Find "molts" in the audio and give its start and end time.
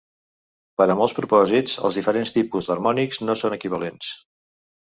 1.01-1.13